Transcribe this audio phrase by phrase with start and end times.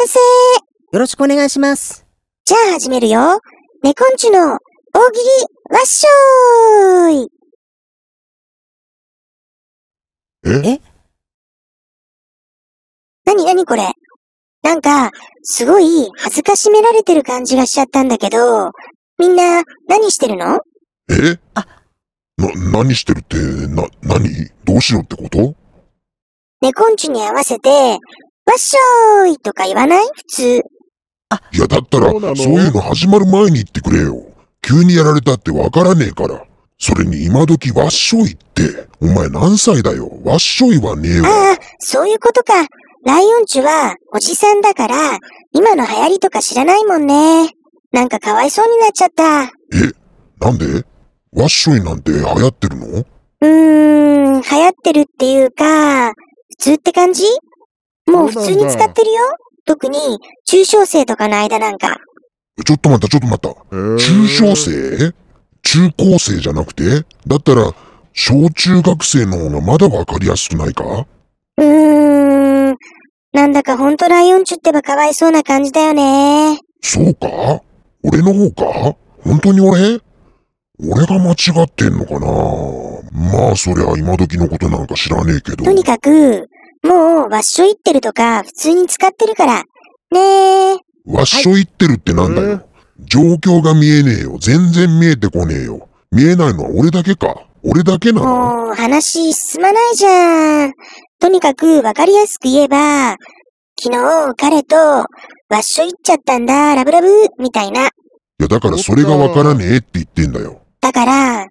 [0.00, 2.06] よろしくお願いします。
[2.44, 3.40] じゃあ始めるよ。
[3.82, 4.38] ネコンチュの
[4.94, 7.28] 大喜利わっしょーい。
[10.46, 10.70] え？
[10.74, 10.80] え？
[13.24, 13.90] なになにこれ？
[14.62, 15.10] なんか、
[15.42, 18.70] すごい恥ずかしめられてる感じがしちゃったんだけど、
[19.18, 20.60] みんな何してるの？
[21.10, 21.40] え？
[21.54, 21.66] あ。
[22.36, 23.36] な、何してるって、
[23.66, 24.28] な、何？
[24.64, 25.56] どうしろってこと？
[26.60, 27.98] ネコンチュに合わせて、
[28.48, 30.06] わっしょーいとか言わない？
[30.14, 30.42] 普通。
[31.52, 32.22] いや、だったら、そう
[32.54, 34.22] いうの始まる前に言ってくれよ。
[34.62, 36.42] 急にやられたってわからねえから。
[36.78, 40.10] それに今時わっしょいって、お前何歳だよ？
[40.24, 41.28] わっしょいはねえわ。
[41.28, 42.54] ああ、そういうことか。
[43.04, 45.18] ライオンチュはおじさんだから、
[45.52, 47.50] 今の流行りとか知らないもんね。
[47.92, 49.42] なんかかわいそうになっちゃった。
[49.42, 49.48] え、
[50.40, 50.86] なんで？
[51.32, 52.86] わっしょいなんて流行ってるの？
[52.86, 56.14] うーん、流行ってるっていうか、普
[56.58, 57.24] 通って感じ？
[58.08, 59.20] もう普通に使ってるよ。
[59.66, 59.98] 特に、
[60.46, 61.96] 中小生とかの間なんか。
[62.64, 63.76] ちょっと待った、ちょっと待った。
[63.98, 65.14] 中小生
[65.62, 67.04] 中高生じゃなくて？
[67.26, 67.74] だったら、
[68.14, 71.06] 小中学生の方がまだわかりやすくないか？
[71.58, 72.76] うーん、
[73.32, 76.58] なんだかほんとライオンチュってばかわいそうな感じだよね。
[76.80, 77.60] そうか？
[78.02, 78.96] 俺の方か？
[79.22, 80.00] 本当に俺？
[80.80, 81.34] 俺が間違
[81.64, 82.28] ってんのかな？
[83.10, 85.64] まあそりゃ今時のことなんか知らねえけど。
[85.64, 86.48] とにかく、
[86.88, 89.64] もう、わっしょいってるとか、普通に使ってるから。
[90.10, 90.76] ねえ。
[91.06, 92.48] わっしょいってるってなんだよ。
[92.48, 92.68] はい
[93.06, 94.38] 状況が見えねえよ。
[94.40, 95.88] 全然見えてこねえよ。
[96.10, 97.44] 見えないのは俺だけか。
[97.62, 100.72] 俺だけなのもう、話進まないじゃん。
[101.20, 103.16] とにかく、わかりやすく言えば、
[103.80, 105.06] 昨日、彼と、わ
[105.58, 107.86] っしょいっちゃったんだ、ラブラブ、みたいな。
[107.86, 107.88] い
[108.40, 110.60] やだからそれがわからねえって言ってんだよ。
[110.80, 111.46] だから、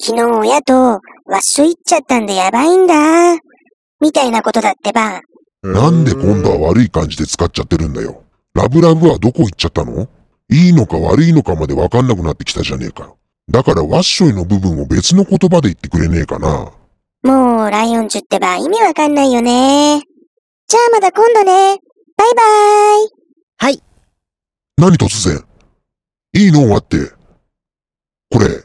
[0.00, 0.98] 昨日親と、わ
[1.38, 3.36] っしょいっちゃったんでやばいんだ、
[4.00, 5.20] みたいなことだってば。
[5.62, 8.22] なんで今度は悪い感じで使っちゃってるんだよ。
[8.54, 10.08] ラブラブはどこ行っちゃったの？
[10.48, 13.14] いいのか悪いのかまでわかんなくなってきたじゃねえか。
[13.48, 16.72] だからワッショイの部分を別の言葉で言ってくれねえかな。
[17.22, 20.00] もう、ライオンチュってば意味わかんないよね。
[20.66, 21.78] じゃあまた今度ね。
[22.16, 23.10] バイバーイ。
[23.58, 23.82] はい。
[24.78, 25.44] 何突然？
[26.32, 26.60] いいの？
[26.60, 26.96] 終わって。
[28.30, 28.64] これ、